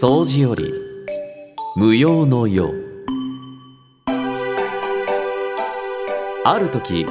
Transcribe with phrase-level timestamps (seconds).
[0.00, 0.72] 掃除より
[1.74, 2.72] 無用のよう
[6.44, 7.04] ある時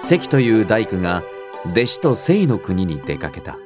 [0.00, 1.22] 関という大工が
[1.70, 3.56] 弟子と聖の国に出かけた。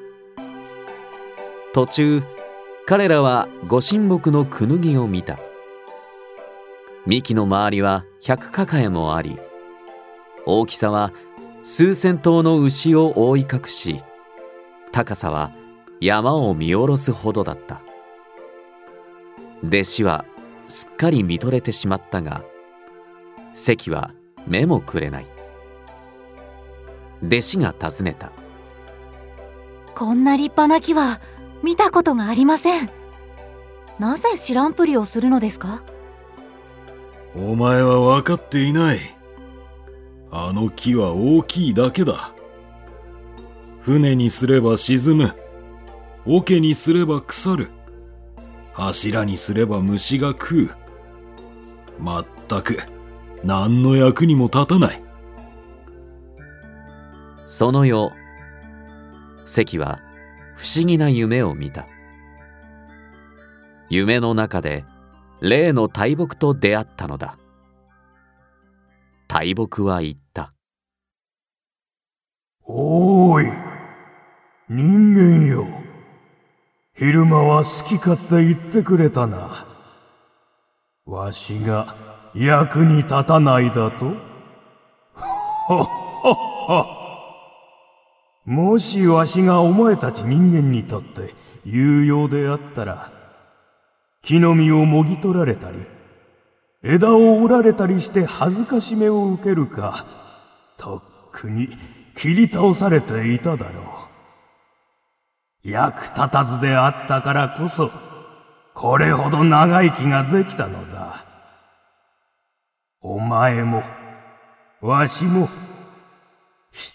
[1.72, 2.22] 途中
[2.84, 5.38] 彼らはご神木のクヌギを見た。
[7.06, 9.38] 幹の周りは百抱えもあり
[10.44, 11.12] 大きさは
[11.62, 14.02] 数千頭の牛を覆い隠し
[14.92, 15.50] 高さは
[16.02, 17.87] 山を見下ろすほどだった。
[19.64, 20.24] 弟子は
[20.68, 22.42] すっかり見とれてしまったが
[23.54, 24.10] 関は
[24.46, 25.26] 目もくれない。
[27.26, 28.30] 弟子が尋ねた。
[29.94, 31.20] こんな立派な木は
[31.64, 32.90] 見たことがありません。
[33.98, 35.82] なぜ知らんぷりをするのですか？
[37.34, 39.00] お前は分かっていない。
[40.30, 42.32] あの木は大きいだけだ。
[43.82, 45.34] 船にすれば沈む。
[46.26, 47.70] 桶にすれば腐る
[48.78, 50.70] 柱にすれば虫が食う。
[51.98, 52.78] まったく
[53.42, 55.02] 何の役にも立たない。
[57.44, 58.14] その夜
[59.44, 59.98] 関は
[60.54, 61.86] 不思議な夢を見た。
[63.90, 64.84] 夢の中で
[65.40, 67.36] 例の大木と出会ったのだ。
[69.26, 70.52] 大木は言った。
[72.64, 73.52] おーい
[74.68, 75.87] 人間よ
[76.98, 79.64] 昼間は好き勝手言ってくれたな。
[81.06, 81.94] わしが
[82.34, 84.16] 役に立たないだと？
[85.14, 86.86] ほっほっほ
[88.46, 93.12] もしわしがお前たち人間にとって有用であったら
[94.22, 95.78] 木の実をもぎ取られたり
[96.82, 100.04] 枝を折られたりして恥ずかしめを受けるか
[100.76, 101.68] とっくに
[102.16, 103.87] 切り倒されていただろう。
[105.68, 107.90] 役立たずであったからこそ
[108.74, 111.26] これほど長生きができたのだ。
[113.00, 113.82] お前も
[114.80, 115.48] わしも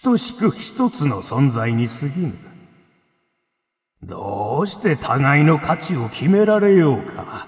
[0.02, 2.34] 等しく一つの存在に過ぎぬ。
[4.02, 7.46] どうして互いの価値を決められようか。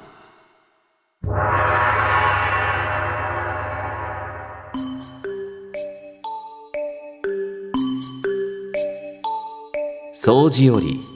[10.15, 11.16] 掃除より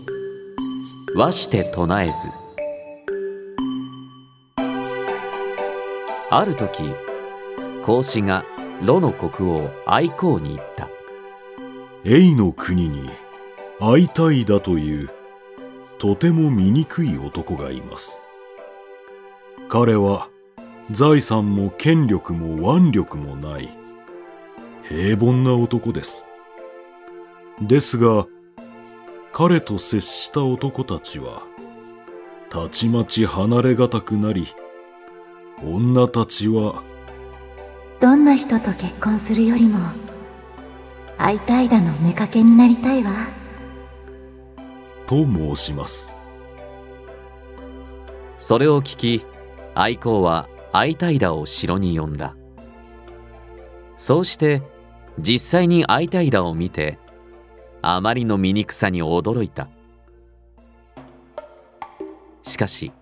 [1.16, 2.28] 和して唱えず。
[6.31, 6.84] ある時
[7.84, 8.44] 孔子が
[8.84, 10.88] 呂の国王愛好に言った。
[12.04, 13.10] 永の国に
[13.81, 15.10] 会いたいだという
[15.99, 18.22] とても醜い男がいます。
[19.69, 20.28] 彼は
[20.91, 23.69] 財産も権力も腕力もない
[24.88, 26.25] 平凡な男です。
[27.60, 28.26] ですが
[29.40, 31.44] 彼と接した男たちは
[32.50, 34.46] たちまち離れがたくなり
[35.64, 36.82] 女たちは
[38.00, 39.78] どんな人と結婚するよりも
[41.16, 43.12] 会いたいだの妾になりたいわ。
[45.06, 46.18] と申します。
[48.38, 49.24] それを聞き
[49.74, 52.36] 愛好は会いたいだを城に呼んだ。
[53.96, 54.60] そうして
[55.18, 56.98] 実際に会いたいだを見て
[57.82, 59.68] あまりの醜さに驚いた。
[62.42, 62.92] しかし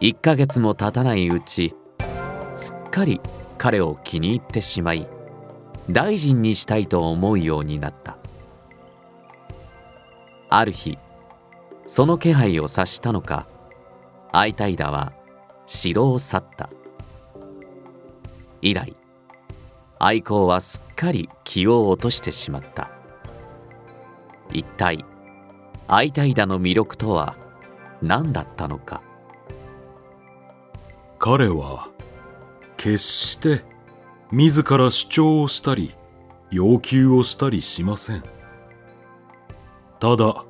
[0.00, 1.74] 1ヶ月も経たないうち
[2.56, 3.20] すっかり
[3.58, 5.06] 彼を気に入ってしまい
[5.90, 8.16] 大臣にしたいと思うようになった。
[10.48, 10.98] ある日
[11.86, 13.46] その気配を察したのか
[14.32, 15.12] 会いたいだは
[15.66, 16.70] 城を去った。
[18.62, 18.94] 以来
[19.98, 22.90] 愛好はすっかり気を落としてしまった。
[24.54, 25.04] 一体
[25.86, 27.36] 会いたいだの魅力とは
[28.00, 29.02] 何だったのか？
[31.18, 31.88] 彼は
[32.76, 33.62] 決して
[34.30, 35.94] 自ら主張をしたり
[36.50, 38.22] 要求をしたりしません。
[40.00, 40.44] ただ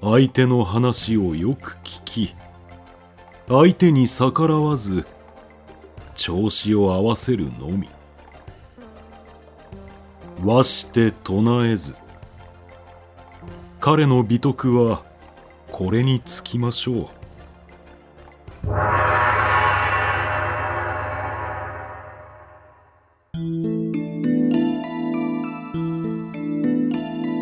[0.00, 2.34] 相手の話をよく聞き
[3.48, 5.06] 相手に逆らわず
[6.14, 7.88] 調子を合わせるのみ。
[10.44, 11.94] 和して唱えず
[13.84, 15.02] 彼の美徳は
[15.72, 17.06] これにつきましょう。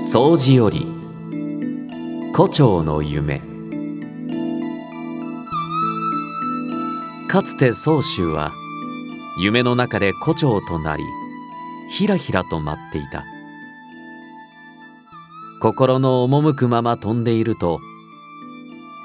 [0.02, 0.86] 掃除より
[2.34, 3.42] 胡蝶の夢。
[7.28, 8.50] かつて宗州は
[9.38, 11.04] 夢の中で胡蝶となり
[11.90, 13.26] ひらひらと舞っていた。
[15.60, 17.82] 心の赴くまま飛んでいると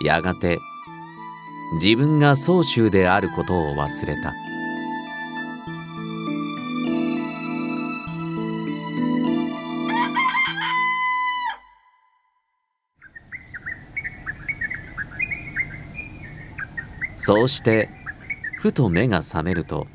[0.02, 0.62] やがて
[1.82, 4.34] 自分が宗州であることを忘れた。
[17.18, 17.90] そうして
[18.60, 19.88] ふと目が覚めると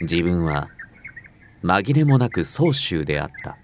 [0.00, 0.68] 自分は
[1.62, 3.58] 紛れもなく宗州であった。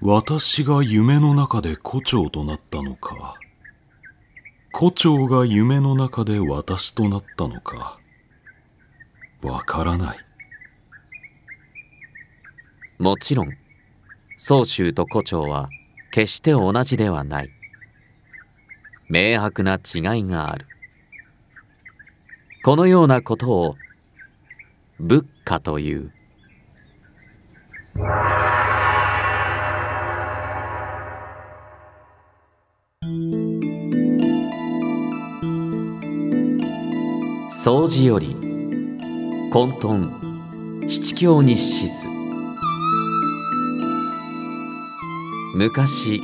[0.00, 3.40] 私が夢の中で胡蝶となったのか。
[4.70, 7.98] 胡蝶が夢の中で私となったのか。
[9.42, 10.18] わからない。
[13.00, 13.48] もちろん
[14.38, 15.68] 宗州と胡蝶は
[16.12, 17.48] 決して同じではない。
[19.10, 20.64] 明白な違いがある。
[22.62, 23.74] このようなことを
[25.00, 26.12] 仏家という。
[37.64, 38.36] 掃除より
[39.50, 42.06] 混沌七境に死す。
[45.56, 46.22] 昔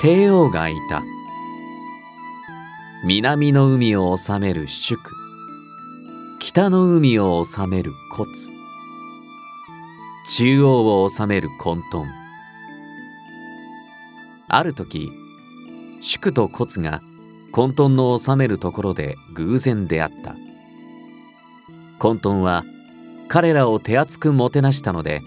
[0.00, 1.02] 帝王がいた。
[3.04, 4.98] 南の海を治める祝
[6.40, 8.32] 北の海を治める骨。
[10.26, 12.06] 中央を治める混沌。
[14.48, 15.12] ある時
[16.00, 17.02] 祝と骨が
[17.54, 20.34] 混沌の治めるところで偶然出会った。
[22.00, 22.64] 混沌は
[23.28, 25.22] 彼らを手厚くもてなしたので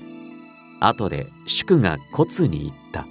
[0.82, 3.08] 後で祝が骨に言った。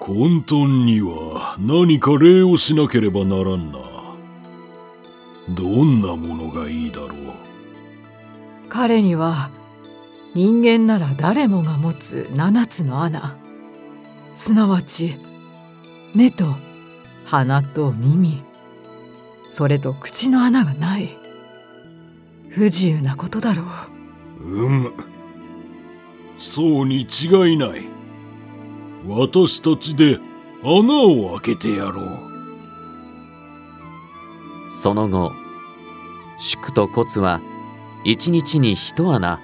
[0.00, 3.78] 混沌には何か礼をしなければならんな。
[5.56, 7.10] どんなものがいいだろう。
[8.68, 9.50] 彼には
[10.34, 13.36] 人間なら誰もが持つ七つの穴。
[14.36, 15.14] すなわち
[16.14, 16.44] 目と
[17.24, 18.42] 鼻と耳。
[19.52, 21.10] それと口の穴がない。
[22.50, 23.62] 不自由なことだろ
[24.40, 24.64] う。
[24.64, 24.92] うむ。
[26.38, 27.84] そうに違いない。
[29.06, 30.18] 私たちで
[30.64, 32.30] 穴を開けてやろう。
[34.70, 35.32] その後
[36.38, 37.40] 宿と骨は
[38.04, 39.40] 一日に一穴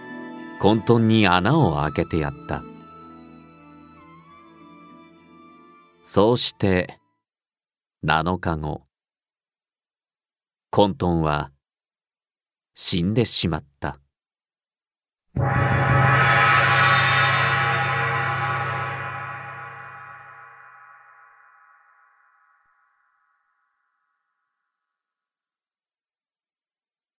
[0.60, 2.62] 混沌に穴を開けてやった
[6.08, 7.00] そうして
[8.06, 8.86] 7日後
[10.70, 11.50] 混沌は
[12.74, 13.98] 死んでしまった。